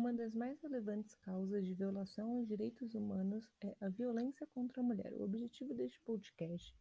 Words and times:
Uma 0.00 0.14
das 0.14 0.34
mais 0.34 0.58
relevantes 0.62 1.14
causas 1.16 1.62
de 1.66 1.74
violação 1.74 2.38
aos 2.38 2.48
direitos 2.48 2.94
humanos 2.94 3.46
é 3.60 3.76
a 3.82 3.90
violência 3.90 4.46
contra 4.46 4.80
a 4.80 4.82
mulher. 4.82 5.12
O 5.12 5.24
objetivo 5.24 5.74
deste 5.74 6.00
podcast 6.00 6.74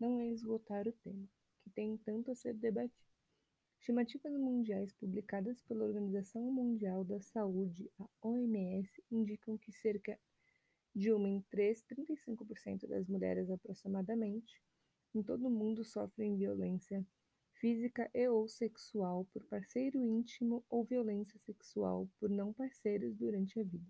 não 0.00 0.18
é 0.18 0.26
esgotar 0.26 0.88
o 0.88 0.92
tema, 0.92 1.24
que 1.62 1.70
tem 1.70 1.96
tanto 1.98 2.32
a 2.32 2.34
ser 2.34 2.54
debatido. 2.54 3.06
Estimativas 3.78 4.32
mundiais 4.32 4.92
publicadas 4.92 5.62
pela 5.68 5.84
Organização 5.84 6.50
Mundial 6.50 7.04
da 7.04 7.20
Saúde, 7.20 7.88
a 7.96 8.08
OMS, 8.22 8.90
indicam 9.08 9.56
que 9.56 9.70
cerca 9.70 10.18
de 10.92 11.12
uma 11.12 11.28
em 11.28 11.40
três, 11.42 11.84
35% 11.84 12.88
das 12.88 13.06
mulheres 13.06 13.48
aproximadamente, 13.52 14.60
em 15.14 15.22
todo 15.22 15.46
o 15.46 15.50
mundo 15.50 15.84
sofrem 15.84 16.36
violência 16.36 17.06
física 17.60 18.10
e 18.14 18.28
ou 18.28 18.48
sexual 18.48 19.26
por 19.32 19.42
parceiro 19.44 19.98
íntimo 19.98 20.64
ou 20.70 20.84
violência 20.84 21.38
sexual 21.38 22.08
por 22.18 22.30
não 22.30 22.52
parceiros 22.52 23.16
durante 23.16 23.58
a 23.58 23.64
vida. 23.64 23.86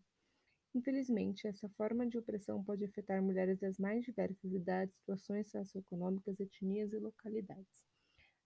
Infelizmente, 0.75 1.47
essa 1.47 1.69
forma 1.71 2.07
de 2.07 2.19
opressão 2.19 2.63
pode 2.63 2.85
afetar 2.85 3.23
mulheres 3.23 3.59
das 3.59 3.79
mais 3.79 4.05
diversas 4.05 4.53
idades, 4.53 4.95
situações 4.97 5.51
socioeconômicas, 5.51 6.39
etnias 6.39 6.93
e 6.93 6.99
localidades. 6.99 7.85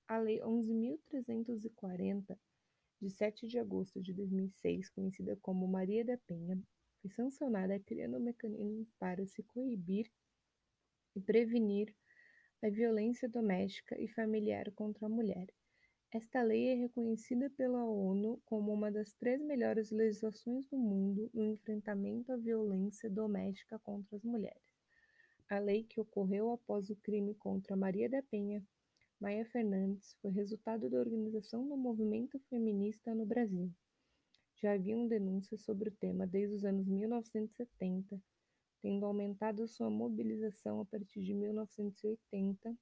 A 0.07 0.19
Lei 0.19 0.41
11.340, 0.41 2.39
de 3.01 3.11
7 3.11 3.47
de 3.47 3.59
agosto 3.59 4.01
de 4.01 4.13
2006, 4.13 4.89
conhecida 4.91 5.37
como 5.43 5.67
Maria 5.67 6.05
da 6.05 6.17
Penha, 6.19 6.61
foi 7.01 7.11
sancionada 7.11 7.79
criando 7.81 8.21
mecanismos 8.21 8.89
para 8.99 9.27
se 9.27 9.43
coibir 9.43 10.11
e 11.17 11.21
prevenir 11.21 11.95
a 12.63 12.71
violência 12.71 13.29
doméstica 13.29 14.01
e 14.01 14.07
familiar 14.07 14.71
contra 14.73 15.07
a 15.07 15.09
mulher. 15.09 15.53
Esta 16.13 16.43
lei 16.43 16.69
é 16.69 16.75
reconhecida 16.75 17.51
pela 17.51 17.85
ONU 17.85 18.41
como 18.47 18.73
uma 18.73 18.91
das 18.91 19.13
três 19.15 19.43
melhores 19.43 19.91
legislações 19.91 20.67
do 20.69 20.79
mundo 20.79 21.29
no 21.35 21.43
enfrentamento 21.43 22.31
à 22.31 22.37
violência 22.37 23.11
doméstica 23.11 23.81
contra 23.81 24.17
as 24.17 24.23
mulheres. 24.23 24.63
A 25.49 25.59
lei 25.59 25.83
que 25.83 26.01
ocorreu 26.01 26.53
após 26.53 26.89
o 26.89 26.97
crime 26.97 27.35
contra 27.35 27.75
Maria 27.75 28.09
da 28.09 28.23
Penha 28.23 28.65
Maia 29.21 29.45
Fernandes 29.47 30.17
foi 30.21 30.31
resultado 30.31 30.89
da 30.91 30.99
organização 30.99 31.69
do 31.69 31.77
movimento 31.77 32.39
feminista 32.49 33.15
no 33.15 33.27
Brasil. 33.27 33.73
Já 34.57 34.75
haviam 34.75 35.07
denúncias 35.09 35.63
sobre 35.63 35.89
o 35.89 35.93
tema 35.93 36.27
desde 36.27 36.57
os 36.57 36.65
anos 36.65 36.87
1970 36.87 38.21
tendo 38.83 39.07
aumentado 39.07 39.67
sua 39.69 39.89
mobilização 39.89 40.81
a 40.81 40.85
partir 40.85 41.23
de 41.23 41.33
1980 41.33 42.77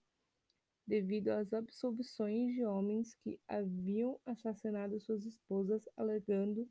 devido 0.87 1.29
às 1.29 1.53
absolvições 1.53 2.55
de 2.55 2.65
homens 2.65 3.15
que 3.15 3.39
haviam 3.47 4.19
assassinado 4.27 4.99
suas 4.99 5.25
esposas 5.25 5.89
alegando 5.97 6.69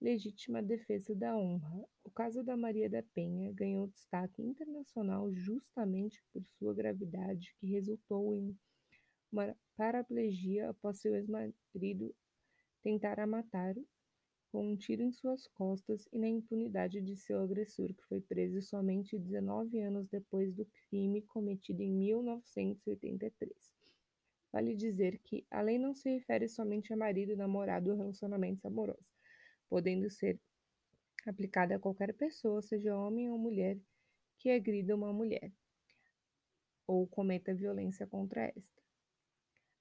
legítima 0.00 0.62
defesa 0.62 1.14
da 1.14 1.36
honra. 1.36 1.84
O 2.02 2.10
caso 2.10 2.42
da 2.42 2.56
Maria 2.56 2.88
da 2.88 3.02
Penha 3.14 3.52
ganhou 3.52 3.86
destaque 3.88 4.42
internacional 4.42 5.32
justamente 5.32 6.22
por 6.32 6.42
sua 6.58 6.74
gravidade, 6.74 7.54
que 7.58 7.66
resultou 7.66 8.34
em 8.34 8.56
uma 9.30 9.56
paraplegia 9.76 10.70
após 10.70 10.98
seu 10.98 11.14
ex-marido 11.14 12.14
tentar 12.82 13.20
a 13.20 13.26
matar 13.26 13.74
com 14.52 14.70
um 14.70 14.76
tiro 14.76 15.02
em 15.02 15.10
suas 15.10 15.48
costas 15.48 16.06
e 16.12 16.18
na 16.18 16.28
impunidade 16.28 17.00
de 17.00 17.16
seu 17.16 17.40
agressor, 17.40 17.88
que 17.94 18.04
foi 18.04 18.20
preso 18.20 18.60
somente 18.60 19.18
19 19.18 19.80
anos 19.80 20.06
depois 20.08 20.54
do 20.54 20.66
crime 20.66 21.22
cometido 21.22 21.80
em 21.82 21.90
1983. 21.90 23.50
Vale 24.52 24.76
dizer 24.76 25.18
que 25.24 25.46
a 25.50 25.62
lei 25.62 25.78
não 25.78 25.94
se 25.94 26.10
refere 26.10 26.50
somente 26.50 26.92
a 26.92 26.96
marido, 26.96 27.34
namorado 27.34 27.90
ou 27.90 27.96
relacionamentos 27.96 28.62
amorosos, 28.66 29.16
podendo 29.70 30.10
ser 30.10 30.38
aplicada 31.26 31.76
a 31.76 31.78
qualquer 31.78 32.12
pessoa, 32.12 32.60
seja 32.60 32.94
homem 32.94 33.30
ou 33.30 33.38
mulher, 33.38 33.78
que 34.38 34.50
agrida 34.50 34.94
uma 34.94 35.14
mulher 35.14 35.50
ou 36.86 37.06
cometa 37.06 37.54
violência 37.54 38.06
contra 38.06 38.52
esta. 38.54 38.82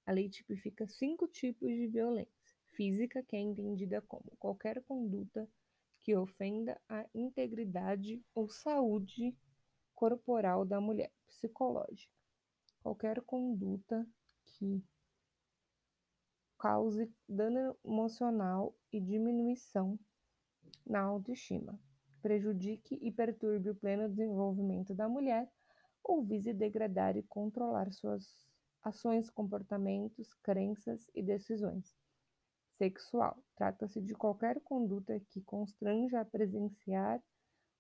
A 0.06 0.14
lei 0.14 0.30
tipifica 0.30 0.88
cinco 0.88 1.28
tipos 1.28 1.68
de 1.68 1.88
violência 1.88 2.41
física, 2.72 3.24
que 3.24 3.36
é 3.36 3.40
entendida 3.40 4.02
como 4.02 4.36
qualquer 4.40 4.82
conduta 4.84 5.48
que 6.02 6.16
ofenda 6.16 6.80
a 6.90 7.06
integridade 7.14 8.24
ou 8.34 8.50
saúde 8.50 9.36
corporal 9.94 10.66
da 10.66 10.82
mulher, 10.82 11.12
psicológica, 11.28 12.12
qualquer 12.82 13.22
conduta 13.22 14.08
que 14.46 14.84
cause 16.58 17.12
dano 17.28 17.78
emocional 17.84 18.76
e 18.92 19.00
diminuição 19.00 20.00
na 20.86 21.02
autoestima, 21.02 21.80
prejudique 22.22 22.98
e 23.02 23.12
perturbe 23.12 23.70
o 23.70 23.76
pleno 23.76 24.10
desenvolvimento 24.10 24.94
da 24.94 25.08
mulher 25.08 25.52
ou 26.04 26.24
vise 26.24 26.54
degradar 26.54 27.16
e 27.16 27.24
controlar 27.24 27.92
suas 27.92 28.50
ações, 28.84 29.30
comportamentos, 29.30 30.34
crenças 30.42 31.10
e 31.14 31.22
decisões 31.22 32.01
sexual. 32.82 33.38
Trata-se 33.56 34.02
de 34.02 34.16
qualquer 34.16 34.60
conduta 34.62 35.20
que 35.30 35.40
constranja 35.42 36.20
a 36.20 36.26
presenciar, 36.26 37.22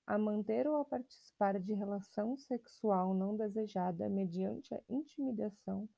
a 0.05 0.15
manter 0.15 0.67
ou 0.67 0.75
a 0.75 0.85
participar 0.85 1.59
de 1.59 1.73
relação 1.73 2.37
sexual 2.37 3.15
não 3.15 3.35
desejada 3.35 4.07
mediante 4.07 4.75
a 4.75 4.81
intimidação, 4.87 5.89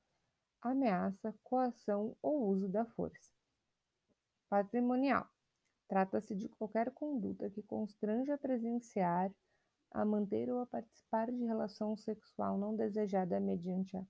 ameaça, 0.62 1.34
coação 1.42 2.16
ou 2.22 2.48
uso 2.48 2.66
da 2.66 2.86
força. 2.86 3.30
Patrimonial. 4.48 5.28
Trata-se 5.86 6.34
de 6.34 6.48
qualquer 6.48 6.90
conduta 6.90 7.50
que 7.50 7.62
constranja 7.62 8.36
a 8.36 8.38
presenciar, 8.38 9.30
a 9.90 10.02
manter 10.02 10.50
ou 10.50 10.60
a 10.60 10.66
participar 10.66 11.30
de 11.30 11.44
relação 11.44 11.94
sexual 11.94 12.56
não 12.56 12.74
desejada 12.74 13.38
mediante 13.38 13.98
a 13.98 14.06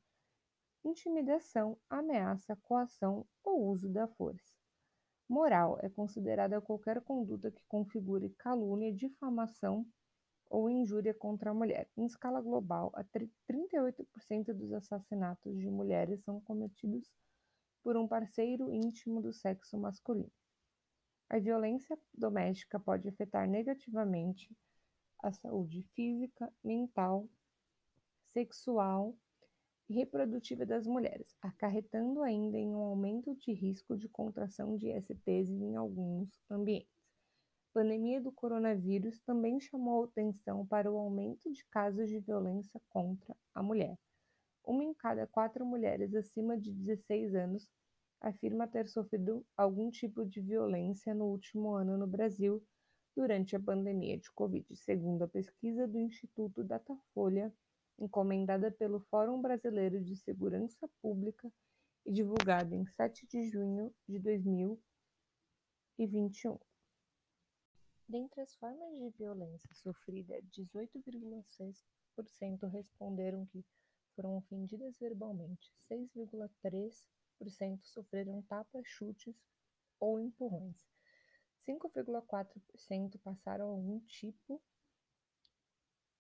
intimidação, 0.85 1.77
ameaça, 1.91 2.55
coação 2.63 3.27
ou 3.43 3.67
uso 3.67 3.89
da 3.89 4.07
força. 4.07 4.64
Moral 5.29 5.79
é 5.83 5.89
considerada 5.89 6.61
qualquer 6.61 7.01
conduta 7.01 7.51
que 7.51 7.63
configure 7.67 8.31
calúnia, 8.39 8.93
difamação 8.93 9.87
ou 10.51 10.69
injúria 10.69 11.15
contra 11.15 11.51
a 11.51 11.55
mulher. 11.55 11.89
Em 11.97 12.05
escala 12.05 12.41
global, 12.41 12.93
38% 13.49 14.53
dos 14.53 14.73
assassinatos 14.73 15.59
de 15.59 15.71
mulheres 15.71 16.23
são 16.23 16.41
cometidos 16.41 17.11
por 17.83 17.97
um 17.97 18.07
parceiro 18.07 18.73
íntimo 18.73 19.21
do 19.23 19.33
sexo 19.33 19.79
masculino. 19.79 20.31
A 21.29 21.39
violência 21.39 21.99
doméstica 22.13 22.79
pode 22.79 23.09
afetar 23.09 23.49
negativamente 23.49 24.55
a 25.23 25.33
saúde 25.33 25.83
física, 25.95 26.53
mental, 26.63 27.27
sexual 28.27 29.17
reprodutiva 29.93 30.65
das 30.65 30.87
mulheres, 30.87 31.37
acarretando 31.43 32.23
ainda 32.23 32.57
em 32.57 32.75
um 32.75 32.83
aumento 32.83 33.35
de 33.37 33.53
risco 33.53 33.97
de 33.97 34.09
contração 34.09 34.77
de 34.77 34.89
STs 35.01 35.51
em 35.51 35.77
alguns 35.77 36.41
ambientes. 36.51 36.95
A 37.71 37.75
pandemia 37.75 38.21
do 38.21 38.33
coronavírus 38.33 39.21
também 39.21 39.61
chamou 39.61 40.05
atenção 40.05 40.67
para 40.67 40.91
o 40.91 40.97
aumento 40.97 41.53
de 41.53 41.65
casos 41.67 42.09
de 42.09 42.21
violência 42.21 42.81
contra 42.89 43.37
a 43.55 43.63
mulher. 43.63 43.99
Uma 44.65 44.85
em 44.85 44.95
cada 44.95 45.27
quatro 45.27 45.67
mulheres 45.67 46.15
acima 46.15 46.57
de 46.57 46.73
16 46.73 47.35
anos 47.35 47.69
afirma 48.21 48.67
ter 48.67 48.89
sofrido 48.89 49.45
algum 49.57 49.91
tipo 49.91 50.25
de 50.25 50.41
violência 50.41 51.15
no 51.15 51.27
último 51.27 51.75
ano 51.75 51.99
no 51.99 52.07
Brasil 52.07 52.65
durante 53.15 53.55
a 53.55 53.61
pandemia 53.61 54.17
de 54.17 54.31
Covid, 54.33 54.67
segundo 54.75 55.23
a 55.23 55.29
pesquisa 55.29 55.87
do 55.87 56.01
Instituto 56.01 56.65
Datafolha 56.65 57.53
encomendada 57.99 58.71
pelo 58.71 59.01
Fórum 59.01 59.41
Brasileiro 59.41 59.99
de 60.03 60.15
Segurança 60.17 60.87
Pública 61.01 61.51
e 62.05 62.13
divulgada 62.13 62.75
em 62.75 62.85
7 62.87 63.27
de 63.27 63.49
junho 63.49 63.95
de 64.09 64.19
2021. 64.19 66.59
Dentre 68.09 68.41
as 68.43 68.55
formas 68.57 68.99
de 68.99 69.09
violência 69.11 69.73
sofrida, 69.75 70.43
18,6% 70.53 72.69
responderam 72.69 73.47
que 73.47 73.65
foram 74.15 74.37
ofendidas 74.37 74.99
verbalmente, 74.99 75.73
6,3% 75.91 77.83
sofreram 77.83 78.43
tapas, 78.43 78.87
chutes 78.87 79.35
ou 79.99 80.21
empurrões, 80.21 80.87
5,4% 81.67 83.19
passaram 83.21 83.69
algum 83.69 83.99
tipo 84.01 84.63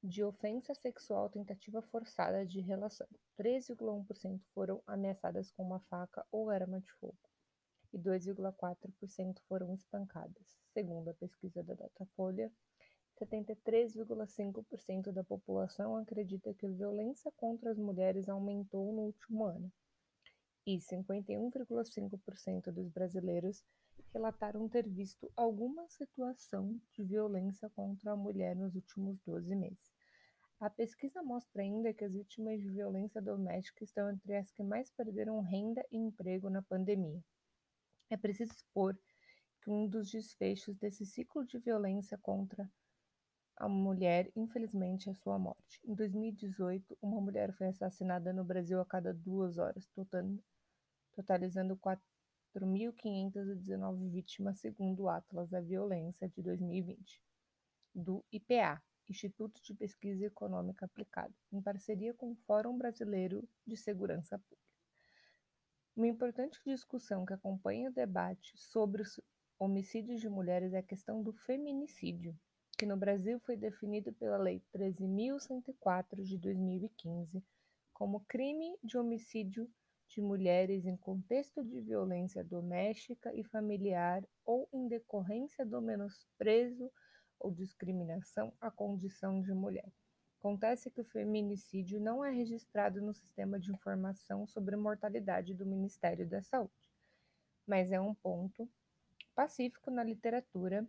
de 0.06 0.22
ofensa 0.22 0.74
sexual 0.74 1.30
tentativa 1.30 1.80
forçada 1.80 2.44
de 2.44 2.60
relação. 2.60 3.08
3,1% 3.38 4.38
foram 4.52 4.82
ameaçadas 4.86 5.50
com 5.50 5.62
uma 5.62 5.80
faca 5.80 6.22
ou 6.30 6.50
arma 6.50 6.78
de 6.78 6.92
fogo 7.00 7.18
e 7.90 7.98
2,4% 7.98 9.40
foram 9.48 9.72
espancadas. 9.72 10.60
Segundo 10.74 11.08
a 11.08 11.14
pesquisa 11.14 11.62
da 11.62 11.72
Datafolha, 11.72 12.52
73,5% 13.18 15.10
da 15.10 15.24
população 15.24 15.96
acredita 15.96 16.52
que 16.52 16.66
a 16.66 16.70
violência 16.70 17.32
contra 17.36 17.70
as 17.70 17.78
mulheres 17.78 18.28
aumentou 18.28 18.92
no 18.92 19.02
último 19.02 19.46
ano, 19.46 19.72
e 20.66 20.76
51,5% 20.76 22.72
dos 22.72 22.88
brasileiros 22.88 23.62
relataram 24.12 24.68
ter 24.68 24.88
visto 24.88 25.30
alguma 25.36 25.88
situação 25.88 26.80
de 26.92 27.04
violência 27.04 27.70
contra 27.70 28.12
a 28.12 28.16
mulher 28.16 28.56
nos 28.56 28.74
últimos 28.74 29.20
12 29.20 29.54
meses. 29.54 29.93
A 30.64 30.70
pesquisa 30.70 31.22
mostra 31.22 31.60
ainda 31.60 31.92
que 31.92 32.02
as 32.06 32.14
vítimas 32.14 32.58
de 32.58 32.70
violência 32.70 33.20
doméstica 33.20 33.84
estão 33.84 34.10
entre 34.10 34.34
as 34.34 34.50
que 34.50 34.62
mais 34.62 34.90
perderam 34.90 35.42
renda 35.42 35.84
e 35.92 35.98
emprego 35.98 36.48
na 36.48 36.62
pandemia. 36.62 37.22
É 38.08 38.16
preciso 38.16 38.54
expor 38.54 38.96
que 39.60 39.68
um 39.68 39.86
dos 39.86 40.10
desfechos 40.10 40.74
desse 40.78 41.04
ciclo 41.04 41.44
de 41.44 41.58
violência 41.58 42.16
contra 42.16 42.66
a 43.58 43.68
mulher, 43.68 44.32
infelizmente, 44.34 45.10
é 45.10 45.14
sua 45.14 45.38
morte. 45.38 45.82
Em 45.84 45.94
2018, 45.94 46.96
uma 47.02 47.20
mulher 47.20 47.52
foi 47.52 47.66
assassinada 47.66 48.32
no 48.32 48.42
Brasil 48.42 48.80
a 48.80 48.86
cada 48.86 49.12
duas 49.12 49.58
horas, 49.58 49.86
totalizando 51.12 51.76
4.519 52.56 54.08
vítimas, 54.08 54.60
segundo 54.60 55.02
o 55.02 55.10
Atlas 55.10 55.50
da 55.50 55.60
Violência 55.60 56.26
de 56.26 56.40
2020, 56.40 57.22
do 57.94 58.24
IPA, 58.32 58.82
Instituto 59.08 59.62
de 59.62 59.74
Pesquisa 59.74 60.26
Econômica 60.26 60.86
Aplicada, 60.86 61.34
em 61.52 61.60
parceria 61.60 62.14
com 62.14 62.32
o 62.32 62.36
Fórum 62.46 62.76
Brasileiro 62.76 63.46
de 63.66 63.76
Segurança 63.76 64.38
Pública. 64.38 64.64
Uma 65.96 66.08
importante 66.08 66.58
discussão 66.66 67.24
que 67.24 67.32
acompanha 67.32 67.90
o 67.90 67.92
debate 67.92 68.52
sobre 68.56 69.02
os 69.02 69.20
homicídios 69.58 70.20
de 70.20 70.28
mulheres 70.28 70.72
é 70.72 70.78
a 70.78 70.82
questão 70.82 71.22
do 71.22 71.32
feminicídio, 71.32 72.36
que 72.76 72.86
no 72.86 72.96
Brasil 72.96 73.38
foi 73.40 73.56
definido 73.56 74.12
pela 74.12 74.36
Lei 74.36 74.62
13.104 74.74 76.22
de 76.22 76.36
2015 76.38 77.44
como 77.92 78.24
crime 78.26 78.76
de 78.82 78.98
homicídio 78.98 79.70
de 80.08 80.20
mulheres 80.20 80.84
em 80.84 80.96
contexto 80.96 81.64
de 81.64 81.80
violência 81.80 82.42
doméstica 82.42 83.32
e 83.34 83.44
familiar 83.44 84.26
ou 84.44 84.68
em 84.72 84.88
decorrência 84.88 85.64
do 85.64 85.80
menosprezo 85.80 86.90
ou 87.44 87.52
discriminação 87.52 88.52
à 88.58 88.70
condição 88.70 89.42
de 89.42 89.52
mulher. 89.52 89.92
Acontece 90.38 90.90
que 90.90 91.00
o 91.00 91.04
feminicídio 91.04 92.00
não 92.00 92.24
é 92.24 92.30
registrado 92.30 93.00
no 93.02 93.14
Sistema 93.14 93.60
de 93.60 93.70
Informação 93.70 94.46
sobre 94.46 94.76
Mortalidade 94.76 95.54
do 95.54 95.66
Ministério 95.66 96.26
da 96.26 96.42
Saúde, 96.42 96.72
mas 97.66 97.92
é 97.92 98.00
um 98.00 98.14
ponto 98.14 98.68
pacífico 99.34 99.90
na 99.90 100.02
literatura 100.02 100.86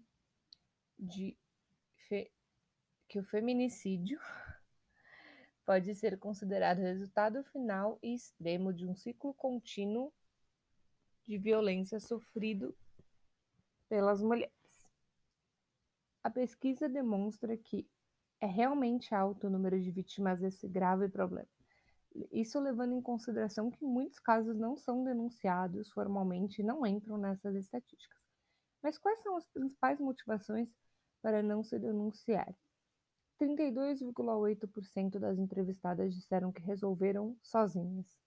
de 0.97 1.37
que 3.07 3.19
o 3.19 3.23
feminicídio 3.23 4.19
pode 5.65 5.93
ser 5.95 6.17
considerado 6.17 6.79
resultado 6.79 7.43
final 7.45 7.99
e 8.01 8.13
extremo 8.13 8.73
de 8.73 8.85
um 8.87 8.95
ciclo 8.95 9.33
contínuo 9.33 10.13
de 11.23 11.37
violência 11.37 11.99
sofrido 11.99 12.75
pelas 13.89 14.21
mulheres. 14.21 14.54
A 16.25 16.29
pesquisa 16.31 16.89
demonstra 16.89 17.55
que 17.55 17.87
é 18.41 18.47
realmente 18.47 19.13
alto 19.13 19.45
o 19.45 19.49
número 19.51 19.79
de 19.79 19.91
vítimas 19.91 20.41
desse 20.41 20.67
grave 20.67 21.07
problema. 21.07 21.47
Isso 22.31 22.59
levando 22.59 22.93
em 22.93 23.01
consideração 23.01 23.69
que 23.69 23.85
muitos 23.85 24.17
casos 24.17 24.57
não 24.57 24.75
são 24.75 25.03
denunciados 25.03 25.91
formalmente 25.91 26.63
e 26.63 26.65
não 26.65 26.83
entram 26.83 27.19
nessas 27.19 27.53
estatísticas. 27.53 28.19
Mas 28.81 28.97
quais 28.97 29.19
são 29.19 29.37
as 29.37 29.47
principais 29.49 29.99
motivações 29.99 30.67
para 31.21 31.43
não 31.43 31.63
se 31.63 31.77
denunciar. 31.77 32.51
32,8% 33.39 35.19
das 35.19 35.37
entrevistadas 35.37 36.11
disseram 36.15 36.51
que 36.51 36.63
resolveram 36.63 37.37
sozinhas. 37.39 38.17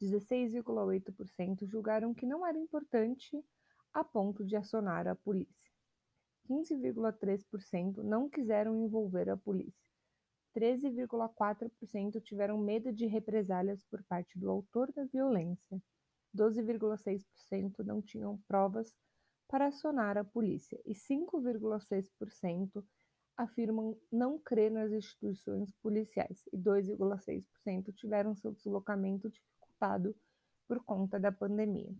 16,8% 0.00 1.66
julgaram 1.66 2.14
que 2.14 2.24
não 2.24 2.46
era 2.46 2.56
importante 2.56 3.44
a 3.92 4.02
ponto 4.02 4.42
de 4.46 4.56
acionar 4.56 5.06
a 5.06 5.14
polícia. 5.14 5.63
15,3% 6.48 8.02
não 8.02 8.28
quiseram 8.28 8.76
envolver 8.76 9.28
a 9.30 9.36
polícia. 9.36 9.90
13,4% 10.56 12.22
tiveram 12.22 12.58
medo 12.58 12.92
de 12.92 13.06
represálias 13.06 13.82
por 13.84 14.02
parte 14.04 14.38
do 14.38 14.48
autor 14.50 14.92
da 14.92 15.04
violência. 15.04 15.82
12,6% 16.36 17.84
não 17.84 18.00
tinham 18.00 18.38
provas 18.46 18.94
para 19.48 19.66
acionar 19.66 20.16
a 20.16 20.24
polícia 20.24 20.80
e 20.84 20.94
5,6% 20.94 22.84
afirmam 23.36 23.98
não 24.10 24.38
crer 24.38 24.70
nas 24.70 24.92
instituições 24.92 25.72
policiais 25.82 26.44
e 26.52 26.58
2,6% 26.58 27.92
tiveram 27.94 28.34
seu 28.34 28.52
deslocamento 28.52 29.28
dificultado 29.28 30.14
por 30.68 30.82
conta 30.84 31.18
da 31.18 31.32
pandemia. 31.32 31.92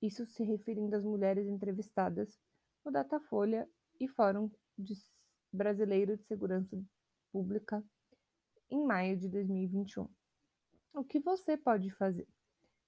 Isso 0.00 0.26
se 0.26 0.42
referindo 0.42 0.96
às 0.96 1.04
mulheres 1.04 1.46
entrevistadas 1.46 2.38
no 2.84 2.90
Datafolha 2.90 3.68
e 4.00 4.08
Fórum 4.08 4.50
de 4.76 4.94
Brasileiro 5.52 6.16
de 6.16 6.24
Segurança 6.24 6.82
Pública 7.30 7.84
em 8.70 8.84
maio 8.84 9.16
de 9.16 9.28
2021. 9.28 10.08
O 10.94 11.04
que 11.04 11.20
você 11.20 11.56
pode 11.56 11.90
fazer? 11.90 12.26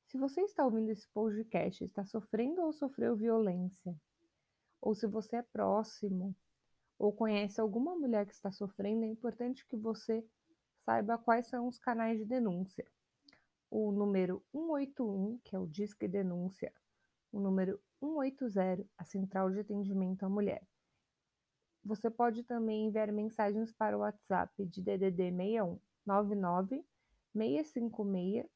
Se 0.06 0.18
você 0.18 0.42
está 0.42 0.64
ouvindo 0.64 0.90
esse 0.90 1.08
podcast, 1.08 1.84
está 1.84 2.04
sofrendo 2.04 2.62
ou 2.62 2.72
sofreu 2.72 3.16
violência, 3.16 3.96
ou 4.80 4.94
se 4.94 5.06
você 5.06 5.36
é 5.36 5.42
próximo 5.42 6.34
ou 6.98 7.12
conhece 7.12 7.60
alguma 7.60 7.96
mulher 7.96 8.26
que 8.26 8.34
está 8.34 8.52
sofrendo, 8.52 9.04
é 9.04 9.08
importante 9.08 9.66
que 9.66 9.76
você 9.76 10.24
saiba 10.84 11.18
quais 11.18 11.46
são 11.46 11.66
os 11.66 11.78
canais 11.78 12.18
de 12.18 12.24
denúncia. 12.24 12.86
O 13.70 13.90
número 13.90 14.44
181, 14.52 15.38
que 15.44 15.56
é 15.56 15.58
o 15.58 15.66
Disque 15.66 16.06
Denúncia, 16.06 16.72
o 17.34 17.40
número 17.40 17.80
180, 17.98 18.86
a 18.96 19.04
Central 19.04 19.50
de 19.50 19.58
Atendimento 19.58 20.24
à 20.24 20.28
Mulher. 20.28 20.62
Você 21.84 22.08
pode 22.08 22.44
também 22.44 22.86
enviar 22.86 23.10
mensagens 23.10 23.72
para 23.72 23.96
o 23.96 24.00
WhatsApp 24.00 24.64
de 24.66 24.80
DDD 24.80 25.32
61 25.32 25.80
99 26.06 26.84
656 27.32 28.46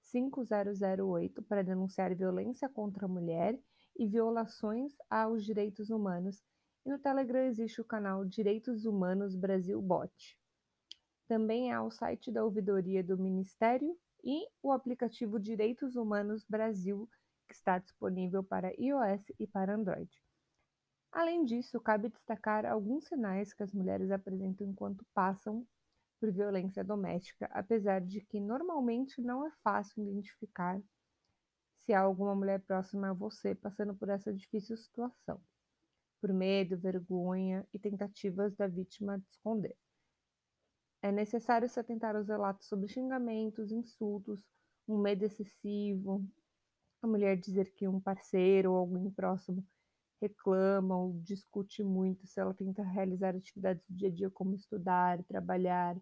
5008 0.00 1.42
para 1.42 1.64
denunciar 1.64 2.14
violência 2.14 2.68
contra 2.68 3.06
a 3.06 3.08
mulher 3.08 3.58
e 3.98 4.06
violações 4.06 4.94
aos 5.10 5.44
direitos 5.44 5.90
humanos, 5.90 6.40
e 6.86 6.90
no 6.90 6.98
Telegram 6.98 7.40
existe 7.40 7.80
o 7.80 7.84
canal 7.84 8.24
Direitos 8.24 8.84
Humanos 8.84 9.34
Brasil 9.34 9.82
Bot. 9.82 10.38
Também 11.26 11.72
há 11.72 11.82
o 11.82 11.90
site 11.90 12.30
da 12.30 12.44
ouvidoria 12.44 13.02
do 13.02 13.18
Ministério 13.18 13.98
e 14.22 14.46
o 14.62 14.70
aplicativo 14.70 15.40
Direitos 15.40 15.96
Humanos 15.96 16.44
Brasil, 16.48 17.08
que 17.48 17.54
está 17.54 17.78
disponível 17.78 18.44
para 18.44 18.72
iOS 18.78 19.24
e 19.38 19.46
para 19.46 19.74
Android. 19.74 20.10
Além 21.10 21.44
disso, 21.44 21.80
cabe 21.80 22.10
destacar 22.10 22.66
alguns 22.66 23.06
sinais 23.06 23.52
que 23.52 23.62
as 23.62 23.72
mulheres 23.72 24.10
apresentam 24.10 24.66
enquanto 24.66 25.06
passam 25.14 25.66
por 26.20 26.30
violência 26.30 26.84
doméstica, 26.84 27.48
apesar 27.52 28.00
de 28.00 28.20
que 28.20 28.38
normalmente 28.38 29.20
não 29.22 29.46
é 29.46 29.50
fácil 29.62 30.02
identificar 30.02 30.80
se 31.78 31.94
há 31.94 32.00
alguma 32.00 32.34
mulher 32.34 32.60
próxima 32.60 33.10
a 33.10 33.14
você 33.14 33.54
passando 33.54 33.94
por 33.94 34.10
essa 34.10 34.32
difícil 34.32 34.76
situação, 34.76 35.40
por 36.20 36.32
medo, 36.32 36.76
vergonha 36.76 37.66
e 37.72 37.78
tentativas 37.78 38.54
da 38.54 38.66
vítima 38.66 39.18
de 39.18 39.26
esconder. 39.30 39.76
É 41.00 41.12
necessário 41.12 41.68
se 41.68 41.78
atentar 41.78 42.16
aos 42.16 42.28
relatos 42.28 42.66
sobre 42.66 42.88
xingamentos, 42.88 43.70
insultos, 43.70 44.40
um 44.86 44.98
medo 44.98 45.24
excessivo, 45.24 46.26
a 47.02 47.06
mulher 47.06 47.36
dizer 47.36 47.72
que 47.72 47.86
um 47.88 48.00
parceiro 48.00 48.72
ou 48.72 48.78
alguém 48.78 49.10
próximo 49.10 49.64
reclama 50.20 50.96
ou 50.96 51.12
discute 51.20 51.84
muito 51.84 52.26
se 52.26 52.40
ela 52.40 52.52
tenta 52.52 52.82
realizar 52.82 53.36
atividades 53.36 53.84
do 53.88 53.94
dia 53.94 54.08
a 54.08 54.12
dia 54.12 54.30
como 54.30 54.54
estudar, 54.54 55.22
trabalhar, 55.24 55.96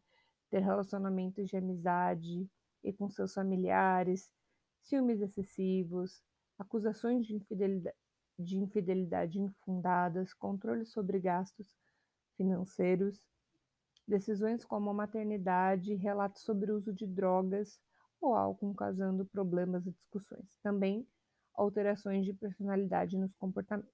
ter 0.50 0.60
relacionamentos 0.60 1.48
de 1.48 1.56
amizade 1.56 2.48
e 2.82 2.92
com 2.92 3.10
seus 3.10 3.34
familiares, 3.34 4.30
ciúmes 4.80 5.20
excessivos, 5.20 6.22
acusações 6.58 7.26
de 7.26 7.34
infidelidade, 7.34 7.96
de 8.38 8.56
infidelidade 8.56 9.38
infundadas, 9.38 10.32
controle 10.32 10.86
sobre 10.86 11.18
gastos 11.20 11.76
financeiros, 12.36 13.20
decisões 14.06 14.64
como 14.64 14.90
a 14.90 14.94
maternidade, 14.94 15.94
relatos 15.94 16.42
sobre 16.42 16.70
o 16.70 16.76
uso 16.76 16.92
de 16.92 17.06
drogas 17.06 17.80
ou 18.20 18.34
álcool 18.34 18.74
causando 18.74 19.24
problemas 19.26 19.86
e 19.86 19.92
discussões. 19.92 20.46
Também 20.62 21.06
alterações 21.54 22.24
de 22.24 22.32
personalidade 22.32 23.16
nos 23.16 23.34
comportamentos. 23.34 23.92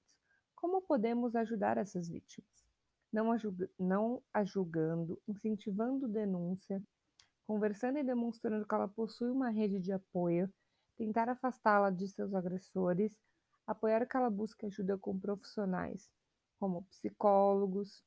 Como 0.55 0.83
podemos 0.83 1.35
ajudar 1.35 1.79
essas 1.79 2.09
vítimas? 2.09 2.51
Não, 3.13 3.29
não 3.79 4.23
a 4.33 4.45
julgando, 4.45 5.21
incentivando 5.29 6.09
denúncia, 6.09 6.83
conversando 7.47 7.99
e 7.99 8.05
demonstrando 8.05 8.67
que 8.67 8.75
ela 8.75 8.89
possui 8.89 9.31
uma 9.31 9.51
rede 9.51 9.79
de 9.81 9.93
apoio, 9.93 10.53
tentar 10.97 11.29
afastá-la 11.29 11.91
de 11.91 12.09
seus 12.09 12.35
agressores, 12.35 13.13
apoiar 13.67 14.07
que 14.07 14.17
ela 14.17 14.31
busque 14.31 14.67
ajuda 14.67 14.97
com 14.97 15.19
profissionais, 15.19 16.11
como 16.59 16.85
psicólogos, 16.85 18.03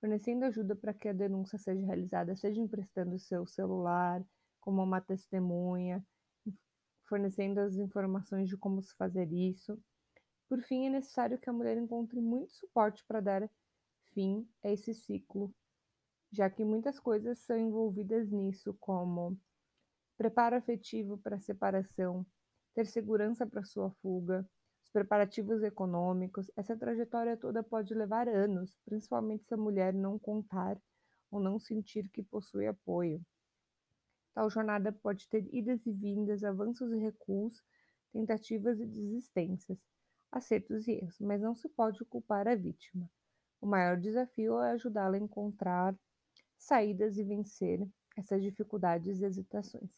fornecendo 0.00 0.44
ajuda 0.44 0.74
para 0.74 0.92
que 0.92 1.08
a 1.08 1.12
denúncia 1.12 1.58
seja 1.58 1.84
realizada, 1.86 2.36
seja 2.36 2.60
emprestando 2.60 3.18
seu 3.18 3.46
celular 3.46 4.24
como 4.60 4.82
uma 4.82 5.00
testemunha, 5.00 6.04
fornecendo 7.04 7.60
as 7.60 7.76
informações 7.76 8.48
de 8.48 8.56
como 8.56 8.82
se 8.82 8.94
fazer 8.96 9.30
isso, 9.32 9.78
Por 10.48 10.62
fim, 10.62 10.86
é 10.86 10.90
necessário 10.90 11.38
que 11.38 11.50
a 11.50 11.52
mulher 11.52 11.78
encontre 11.78 12.20
muito 12.20 12.52
suporte 12.54 13.04
para 13.06 13.20
dar 13.20 13.50
fim 14.14 14.48
a 14.64 14.70
esse 14.70 14.94
ciclo, 14.94 15.54
já 16.32 16.50
que 16.50 16.64
muitas 16.64 17.00
coisas 17.00 17.38
são 17.40 17.58
envolvidas 17.58 18.30
nisso, 18.30 18.74
como 18.80 19.38
preparo 20.18 20.56
afetivo 20.56 21.18
para 21.18 21.36
a 21.36 21.40
separação, 21.40 22.26
ter 22.74 22.86
segurança 22.86 23.46
para 23.46 23.64
sua 23.64 23.90
fuga, 24.02 24.48
os 24.84 24.90
preparativos 24.90 25.62
econômicos. 25.62 26.50
Essa 26.56 26.76
trajetória 26.76 27.36
toda 27.36 27.62
pode 27.62 27.94
levar 27.94 28.28
anos, 28.28 28.78
principalmente 28.84 29.46
se 29.46 29.54
a 29.54 29.58
mulher 29.58 29.94
não 29.94 30.18
contar 30.18 30.80
ou 31.30 31.40
não 31.40 31.58
sentir 31.60 32.08
que 32.10 32.22
possui 32.22 32.66
apoio. 32.66 33.20
Tal 34.34 34.48
jornada 34.50 34.92
pode 34.92 35.28
ter 35.28 35.48
idas 35.52 35.84
e 35.86 35.92
vindas, 35.92 36.44
avanços 36.44 36.92
e 36.92 36.98
recuos, 36.98 37.62
tentativas 38.12 38.80
e 38.80 38.86
desistências 38.86 39.78
acertos 40.30 40.86
e 40.86 40.92
erros, 40.92 41.18
mas 41.20 41.40
não 41.40 41.54
se 41.54 41.68
pode 41.68 42.04
culpar 42.04 42.46
a 42.46 42.54
vítima. 42.54 43.10
O 43.60 43.66
maior 43.66 43.98
desafio 43.98 44.60
é 44.60 44.72
ajudá-la 44.72 45.16
a 45.16 45.20
encontrar 45.20 45.94
saídas 46.56 47.18
e 47.18 47.24
vencer 47.24 47.86
essas 48.16 48.42
dificuldades 48.42 49.20
e 49.20 49.24
hesitações. 49.24 49.90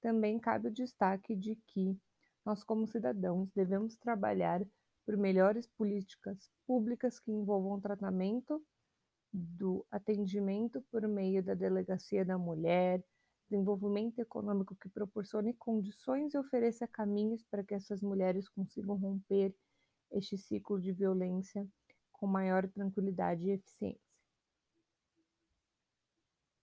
Também 0.00 0.38
cabe 0.38 0.68
o 0.68 0.72
destaque 0.72 1.34
de 1.34 1.56
que 1.66 1.98
nós, 2.44 2.62
como 2.64 2.86
cidadãos, 2.86 3.50
devemos 3.54 3.96
trabalhar 3.96 4.60
por 5.06 5.16
melhores 5.16 5.66
políticas 5.66 6.50
públicas 6.66 7.18
que 7.18 7.32
envolvam 7.32 7.80
tratamento 7.80 8.62
do 9.32 9.86
atendimento 9.90 10.82
por 10.90 11.06
meio 11.08 11.42
da 11.42 11.54
delegacia 11.54 12.24
da 12.24 12.36
mulher, 12.36 13.02
desenvolvimento 13.52 14.18
econômico 14.18 14.74
que 14.74 14.88
proporcione 14.88 15.52
condições 15.52 16.32
e 16.32 16.38
ofereça 16.38 16.88
caminhos 16.88 17.44
para 17.50 17.62
que 17.62 17.74
essas 17.74 18.00
mulheres 18.00 18.48
consigam 18.48 18.96
romper 18.96 19.54
este 20.10 20.38
ciclo 20.38 20.80
de 20.80 20.90
violência 20.90 21.68
com 22.10 22.26
maior 22.26 22.66
tranquilidade 22.68 23.44
e 23.44 23.50
eficiência. 23.50 24.01